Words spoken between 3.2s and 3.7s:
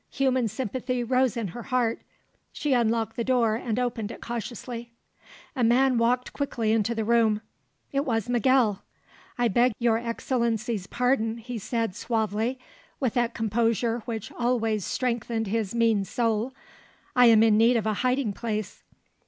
door